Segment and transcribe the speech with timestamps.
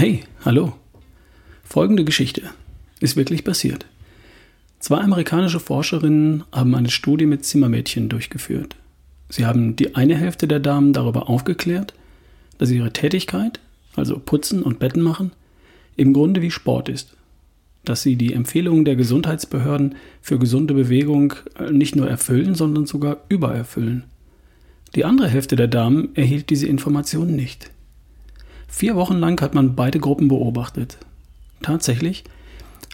[0.00, 0.72] Hey, hallo.
[1.62, 2.40] Folgende Geschichte
[3.00, 3.84] ist wirklich passiert.
[4.78, 8.76] Zwei amerikanische Forscherinnen haben eine Studie mit Zimmermädchen durchgeführt.
[9.28, 11.92] Sie haben die eine Hälfte der Damen darüber aufgeklärt,
[12.56, 13.60] dass ihre Tätigkeit,
[13.94, 15.32] also Putzen und Betten machen,
[15.96, 17.14] im Grunde wie Sport ist.
[17.84, 21.34] Dass sie die Empfehlungen der Gesundheitsbehörden für gesunde Bewegung
[21.70, 24.04] nicht nur erfüllen, sondern sogar übererfüllen.
[24.94, 27.70] Die andere Hälfte der Damen erhielt diese Informationen nicht.
[28.70, 30.96] Vier Wochen lang hat man beide Gruppen beobachtet.
[31.60, 32.24] Tatsächlich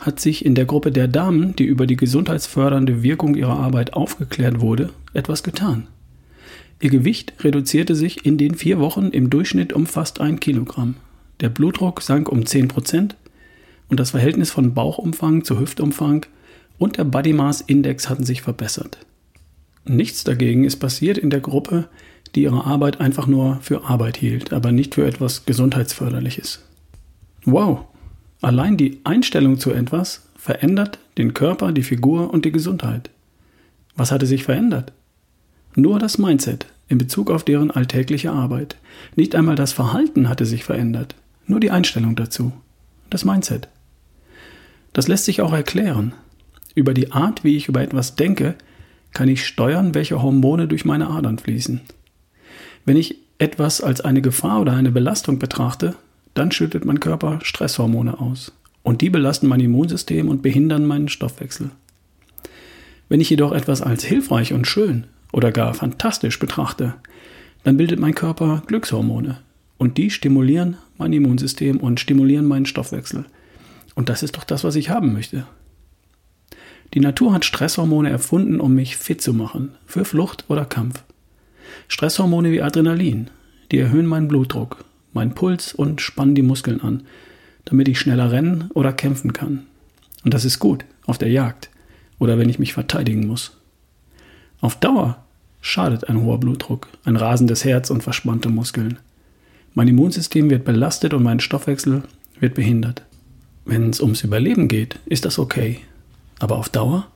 [0.00, 4.60] hat sich in der Gruppe der Damen, die über die gesundheitsfördernde Wirkung ihrer Arbeit aufgeklärt
[4.60, 5.86] wurde, etwas getan.
[6.80, 10.96] Ihr Gewicht reduzierte sich in den vier Wochen im Durchschnitt um fast ein Kilogramm.
[11.40, 13.16] Der Blutdruck sank um 10 Prozent
[13.88, 16.26] und das Verhältnis von Bauchumfang zu Hüftumfang
[16.78, 18.98] und der Body Mass Index hatten sich verbessert.
[19.84, 21.88] Nichts dagegen ist passiert in der Gruppe,
[22.36, 26.60] die ihre Arbeit einfach nur für Arbeit hielt, aber nicht für etwas Gesundheitsförderliches.
[27.44, 27.86] Wow,
[28.42, 33.10] allein die Einstellung zu etwas verändert den Körper, die Figur und die Gesundheit.
[33.96, 34.92] Was hatte sich verändert?
[35.74, 38.76] Nur das Mindset in Bezug auf deren alltägliche Arbeit.
[39.16, 41.14] Nicht einmal das Verhalten hatte sich verändert,
[41.46, 42.52] nur die Einstellung dazu.
[43.10, 43.68] Das Mindset.
[44.92, 46.12] Das lässt sich auch erklären.
[46.74, 48.54] Über die Art, wie ich über etwas denke,
[49.12, 51.80] kann ich steuern, welche Hormone durch meine Adern fließen.
[52.86, 55.94] Wenn ich etwas als eine Gefahr oder eine Belastung betrachte,
[56.34, 58.52] dann schüttet mein Körper Stresshormone aus.
[58.82, 61.70] Und die belasten mein Immunsystem und behindern meinen Stoffwechsel.
[63.08, 66.94] Wenn ich jedoch etwas als hilfreich und schön oder gar fantastisch betrachte,
[67.64, 69.38] dann bildet mein Körper Glückshormone.
[69.78, 73.26] Und die stimulieren mein Immunsystem und stimulieren meinen Stoffwechsel.
[73.96, 75.44] Und das ist doch das, was ich haben möchte.
[76.94, 81.02] Die Natur hat Stresshormone erfunden, um mich fit zu machen, für Flucht oder Kampf.
[81.88, 83.28] Stresshormone wie Adrenalin,
[83.70, 87.02] die erhöhen meinen Blutdruck, meinen Puls und spannen die Muskeln an,
[87.64, 89.66] damit ich schneller rennen oder kämpfen kann.
[90.24, 91.70] Und das ist gut auf der Jagd
[92.18, 93.56] oder wenn ich mich verteidigen muss.
[94.60, 95.24] Auf Dauer
[95.60, 98.98] schadet ein hoher Blutdruck, ein rasendes Herz und verspannte Muskeln.
[99.74, 102.02] Mein Immunsystem wird belastet und mein Stoffwechsel
[102.40, 103.02] wird behindert.
[103.64, 105.80] Wenn es ums Überleben geht, ist das okay.
[106.38, 107.08] Aber auf Dauer?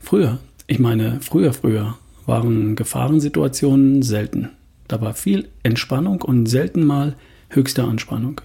[0.00, 1.96] Früher, ich meine früher, früher,
[2.26, 4.50] waren Gefahrensituationen selten.
[4.88, 7.16] Da war viel Entspannung und selten mal
[7.48, 8.40] höchste Anspannung.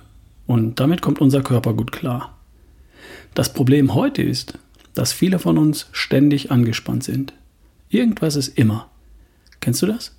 [0.45, 2.37] Und damit kommt unser Körper gut klar.
[3.33, 4.57] Das Problem heute ist,
[4.93, 7.33] dass viele von uns ständig angespannt sind.
[7.89, 8.89] Irgendwas ist immer.
[9.59, 10.15] Kennst du das?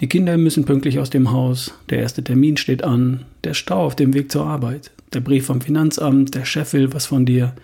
[0.00, 3.94] Die Kinder müssen pünktlich aus dem Haus, der erste Termin steht an, der Stau auf
[3.94, 7.54] dem Weg zur Arbeit, der Brief vom Finanzamt, der Chef will was von dir,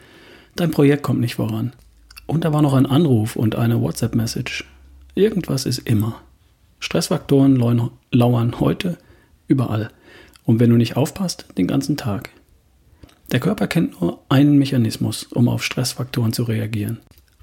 [0.54, 1.72] dein Projekt kommt nicht voran.
[2.26, 4.64] Und da war noch ein Anruf und eine WhatsApp-Message.
[5.18, 6.22] Irgendwas ist immer.
[6.78, 7.56] Stressfaktoren
[8.12, 8.98] lauern heute
[9.48, 9.90] überall.
[10.44, 12.30] Und wenn du nicht aufpasst, den ganzen Tag.
[13.32, 16.98] Der Körper kennt nur einen Mechanismus, um auf Stressfaktoren zu reagieren.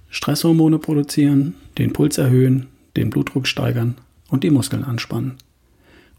[0.10, 3.96] Stresshormone produzieren, den Puls erhöhen, den Blutdruck steigern
[4.30, 5.34] und die Muskeln anspannen.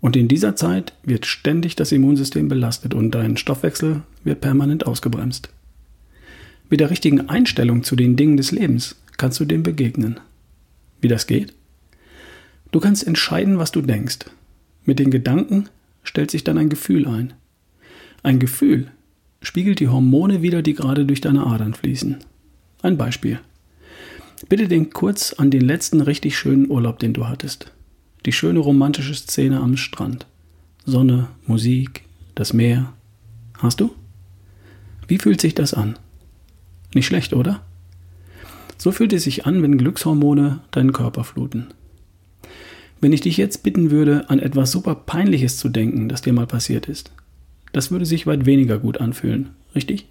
[0.02, 5.48] Und in dieser Zeit wird ständig das Immunsystem belastet und dein Stoffwechsel wird permanent ausgebremst.
[6.68, 10.20] Mit der richtigen Einstellung zu den Dingen des Lebens kannst du dem begegnen.
[11.00, 11.54] Wie das geht?
[12.72, 14.26] Du kannst entscheiden, was du denkst.
[14.84, 15.68] Mit den Gedanken
[16.02, 17.32] stellt sich dann ein Gefühl ein.
[18.22, 18.90] Ein Gefühl
[19.42, 22.16] spiegelt die Hormone wider, die gerade durch deine Adern fließen.
[22.82, 23.40] Ein Beispiel.
[24.48, 27.72] Bitte denk kurz an den letzten richtig schönen Urlaub, den du hattest.
[28.26, 30.26] Die schöne romantische Szene am Strand.
[30.84, 32.04] Sonne, Musik,
[32.34, 32.92] das Meer.
[33.58, 33.94] Hast du?
[35.08, 35.98] Wie fühlt sich das an?
[36.94, 37.65] Nicht schlecht, oder?
[38.78, 41.68] So fühlt es sich an, wenn Glückshormone deinen Körper fluten.
[43.00, 46.46] Wenn ich dich jetzt bitten würde, an etwas super Peinliches zu denken, das dir mal
[46.46, 47.12] passiert ist,
[47.72, 50.06] das würde sich weit weniger gut anfühlen, richtig?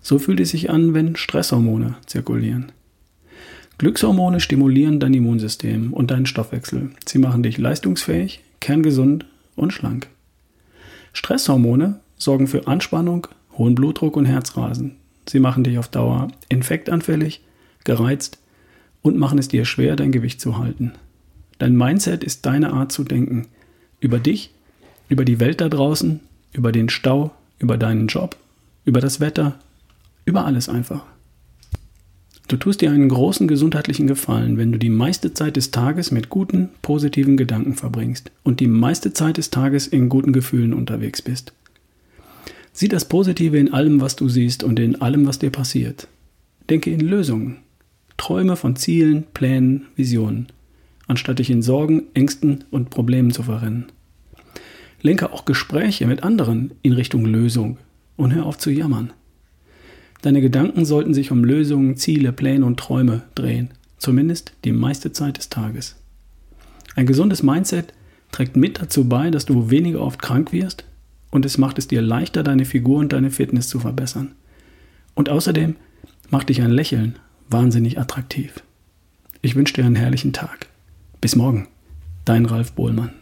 [0.00, 2.72] So fühlt es sich an, wenn Stresshormone zirkulieren.
[3.78, 6.90] Glückshormone stimulieren dein Immunsystem und deinen Stoffwechsel.
[7.06, 10.08] Sie machen dich leistungsfähig, kerngesund und schlank.
[11.12, 13.26] Stresshormone sorgen für Anspannung,
[13.58, 14.96] hohen Blutdruck und Herzrasen.
[15.28, 17.42] Sie machen dich auf Dauer infektanfällig,
[17.84, 18.38] gereizt
[19.02, 20.92] und machen es dir schwer, dein Gewicht zu halten.
[21.58, 23.46] Dein Mindset ist deine Art zu denken.
[24.00, 24.50] Über dich,
[25.08, 26.20] über die Welt da draußen,
[26.52, 28.36] über den Stau, über deinen Job,
[28.84, 29.58] über das Wetter,
[30.24, 31.04] über alles einfach.
[32.48, 36.28] Du tust dir einen großen gesundheitlichen Gefallen, wenn du die meiste Zeit des Tages mit
[36.28, 41.54] guten, positiven Gedanken verbringst und die meiste Zeit des Tages in guten Gefühlen unterwegs bist.
[42.72, 46.06] Sieh das Positive in allem, was du siehst und in allem, was dir passiert.
[46.68, 47.63] Denke in Lösungen.
[48.24, 50.46] Träume von Zielen, Plänen, Visionen,
[51.06, 53.84] anstatt dich in Sorgen, Ängsten und Problemen zu verrennen.
[55.02, 57.76] Lenke auch Gespräche mit anderen in Richtung Lösung
[58.16, 59.12] und hör auf zu jammern.
[60.22, 65.36] Deine Gedanken sollten sich um Lösungen, Ziele, Pläne und Träume drehen, zumindest die meiste Zeit
[65.36, 65.96] des Tages.
[66.96, 67.92] Ein gesundes Mindset
[68.32, 70.86] trägt mit dazu bei, dass du weniger oft krank wirst
[71.30, 74.32] und es macht es dir leichter, deine Figur und deine Fitness zu verbessern.
[75.12, 75.76] Und außerdem
[76.30, 77.18] macht dich ein Lächeln
[77.48, 78.62] wahnsinnig attraktiv.
[79.42, 80.68] Ich wünsche dir einen herrlichen Tag.
[81.20, 81.68] Bis morgen,
[82.24, 83.14] dein Ralf Bohlmann.